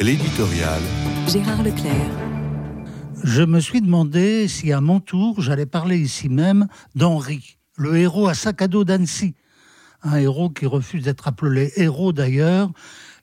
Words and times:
L'éditorial. 0.00 0.80
Gérard 1.28 1.62
Leclerc. 1.62 2.10
Je 3.22 3.42
me 3.42 3.60
suis 3.60 3.82
demandé 3.82 4.48
si 4.48 4.72
à 4.72 4.80
mon 4.80 4.98
tour 4.98 5.42
j'allais 5.42 5.66
parler 5.66 5.98
ici 5.98 6.30
même 6.30 6.68
d'Henri, 6.94 7.58
le 7.76 7.98
héros 7.98 8.26
à 8.26 8.32
sac 8.32 8.62
à 8.62 8.68
dos 8.68 8.84
d'Annecy. 8.84 9.34
Un 10.02 10.16
héros 10.16 10.48
qui 10.48 10.64
refuse 10.64 11.04
d'être 11.04 11.28
appelé 11.28 11.70
héros 11.76 12.14
d'ailleurs. 12.14 12.70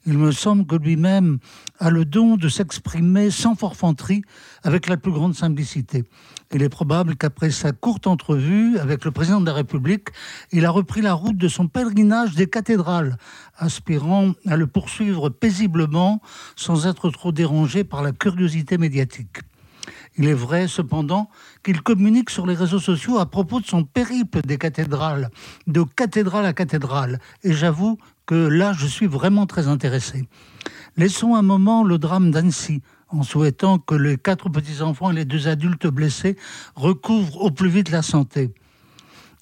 Il 0.09 0.17
me 0.17 0.31
semble 0.31 0.65
que 0.65 0.77
lui-même 0.77 1.39
a 1.79 1.89
le 1.89 2.05
don 2.05 2.37
de 2.37 2.47
s'exprimer 2.47 3.29
sans 3.29 3.55
forfanterie, 3.55 4.21
avec 4.63 4.87
la 4.87 4.95
plus 4.95 5.11
grande 5.11 5.35
simplicité. 5.35 6.05
Il 6.53 6.63
est 6.63 6.69
probable 6.69 7.17
qu'après 7.17 7.51
sa 7.51 7.73
courte 7.73 8.07
entrevue 8.07 8.79
avec 8.79 9.03
le 9.03 9.11
président 9.11 9.41
de 9.41 9.45
la 9.45 9.53
République, 9.53 10.07
il 10.53 10.65
a 10.65 10.71
repris 10.71 11.01
la 11.01 11.13
route 11.13 11.35
de 11.35 11.49
son 11.49 11.67
pèlerinage 11.67 12.35
des 12.35 12.47
cathédrales, 12.47 13.17
aspirant 13.57 14.31
à 14.47 14.55
le 14.55 14.65
poursuivre 14.65 15.27
paisiblement 15.27 16.21
sans 16.55 16.87
être 16.87 17.09
trop 17.09 17.33
dérangé 17.33 17.83
par 17.83 18.01
la 18.01 18.13
curiosité 18.13 18.77
médiatique. 18.77 19.39
Il 20.17 20.27
est 20.27 20.33
vrai, 20.33 20.67
cependant, 20.67 21.29
qu'il 21.63 21.81
communique 21.81 22.31
sur 22.31 22.47
les 22.47 22.55
réseaux 22.55 22.79
sociaux 22.79 23.19
à 23.19 23.27
propos 23.27 23.59
de 23.59 23.67
son 23.67 23.83
périple 23.83 24.41
des 24.41 24.57
cathédrales, 24.57 25.29
de 25.67 25.83
cathédrale 25.83 26.45
à 26.45 26.53
cathédrale. 26.53 27.19
Et 27.43 27.53
j'avoue 27.53 27.97
que 28.25 28.35
là, 28.35 28.73
je 28.73 28.87
suis 28.87 29.05
vraiment 29.05 29.45
très 29.45 29.67
intéressé. 29.67 30.27
Laissons 30.97 31.35
un 31.35 31.43
moment 31.43 31.83
le 31.83 31.99
drame 31.99 32.31
d'Annecy, 32.31 32.81
en 33.09 33.21
souhaitant 33.21 33.77
que 33.77 33.93
les 33.93 34.17
quatre 34.17 34.49
petits-enfants 34.49 35.11
et 35.11 35.15
les 35.15 35.25
deux 35.25 35.47
adultes 35.47 35.87
blessés 35.87 36.35
recouvrent 36.75 37.41
au 37.41 37.51
plus 37.51 37.69
vite 37.69 37.91
la 37.91 38.01
santé. 38.01 38.53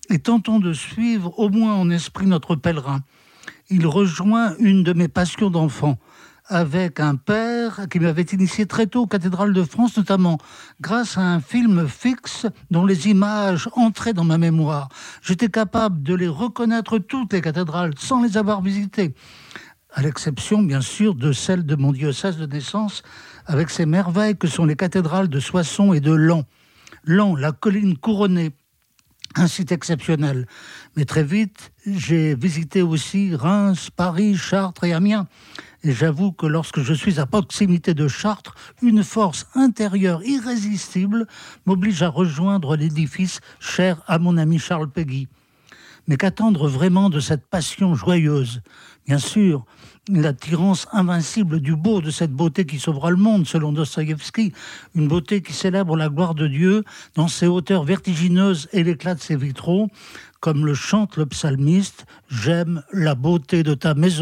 Et 0.09 0.19
tentons 0.19 0.59
de 0.59 0.73
suivre 0.73 1.39
au 1.39 1.49
moins 1.49 1.73
en 1.73 1.89
esprit 1.89 2.27
notre 2.27 2.55
pèlerin. 2.55 2.99
Il 3.69 3.87
rejoint 3.87 4.55
une 4.59 4.83
de 4.83 4.93
mes 4.93 5.07
passions 5.07 5.49
d'enfant, 5.49 5.97
avec 6.47 6.99
un 6.99 7.15
père 7.15 7.87
qui 7.89 7.99
m'avait 7.99 8.21
initié 8.23 8.65
très 8.65 8.87
tôt 8.87 9.03
aux 9.03 9.07
cathédrales 9.07 9.53
de 9.53 9.63
France, 9.63 9.97
notamment 9.97 10.37
grâce 10.79 11.17
à 11.17 11.21
un 11.21 11.39
film 11.39 11.87
fixe 11.87 12.45
dont 12.69 12.85
les 12.85 13.07
images 13.07 13.69
entraient 13.73 14.13
dans 14.13 14.23
ma 14.23 14.37
mémoire. 14.37 14.89
J'étais 15.21 15.49
capable 15.49 16.03
de 16.03 16.13
les 16.13 16.27
reconnaître 16.27 16.99
toutes 16.99 17.33
les 17.33 17.41
cathédrales 17.41 17.93
sans 17.97 18.21
les 18.21 18.37
avoir 18.37 18.61
visitées, 18.61 19.15
à 19.91 20.01
l'exception 20.01 20.61
bien 20.61 20.81
sûr 20.81 21.15
de 21.15 21.31
celles 21.31 21.65
de 21.65 21.75
mon 21.75 21.91
diocèse 21.91 22.37
de 22.37 22.45
naissance, 22.45 23.01
avec 23.47 23.69
ses 23.69 23.85
merveilles 23.85 24.37
que 24.37 24.47
sont 24.47 24.65
les 24.65 24.75
cathédrales 24.75 25.29
de 25.29 25.39
Soissons 25.39 25.93
et 25.93 25.99
de 25.99 26.11
Lens. 26.11 26.45
Lens, 27.05 27.39
la 27.39 27.51
colline 27.51 27.97
couronnée, 27.97 28.51
un 29.35 29.47
site 29.47 29.71
exceptionnel. 29.71 30.47
Mais 30.95 31.05
très 31.05 31.23
vite, 31.23 31.71
j'ai 31.85 32.35
visité 32.35 32.81
aussi 32.81 33.35
Reims, 33.35 33.89
Paris, 33.95 34.35
Chartres 34.35 34.85
et 34.85 34.93
Amiens. 34.93 35.27
Et 35.85 35.91
j'avoue 35.91 36.31
que 36.31 36.47
lorsque 36.47 36.81
je 36.81 36.95
suis 36.95 37.19
à 37.19 37.27
proximité 37.27 37.93
de 37.93 38.07
Chartres, 38.07 38.55
une 38.81 39.03
force 39.03 39.45
intérieure 39.53 40.23
irrésistible 40.23 41.27
m'oblige 41.67 42.01
à 42.01 42.09
rejoindre 42.09 42.75
l'édifice 42.75 43.39
cher 43.59 44.01
à 44.07 44.17
mon 44.17 44.35
ami 44.35 44.57
Charles 44.57 44.89
Péguy. 44.89 45.27
Mais 46.07 46.17
qu'attendre 46.17 46.67
vraiment 46.67 47.11
de 47.11 47.19
cette 47.19 47.45
passion 47.45 47.93
joyeuse? 47.93 48.63
Bien 49.05 49.19
sûr, 49.19 49.63
l'attirance 50.09 50.87
invincible 50.91 51.59
du 51.59 51.75
beau, 51.75 52.01
de 52.01 52.09
cette 52.09 52.33
beauté 52.33 52.65
qui 52.65 52.79
sauvera 52.79 53.11
le 53.11 53.17
monde, 53.17 53.45
selon 53.45 53.71
Dostoïevski, 53.71 54.53
une 54.95 55.07
beauté 55.07 55.43
qui 55.43 55.53
célèbre 55.53 55.95
la 55.95 56.09
gloire 56.09 56.33
de 56.33 56.47
Dieu 56.47 56.83
dans 57.13 57.27
ses 57.27 57.45
hauteurs 57.45 57.83
vertigineuses 57.83 58.69
et 58.73 58.83
l'éclat 58.83 59.13
de 59.13 59.21
ses 59.21 59.35
vitraux, 59.35 59.89
comme 60.39 60.65
le 60.65 60.73
chante 60.73 61.17
le 61.17 61.27
psalmiste, 61.27 62.05
J'aime 62.27 62.83
la 62.91 63.13
beauté 63.13 63.61
de 63.61 63.75
ta 63.75 63.93
maison. 63.93 64.13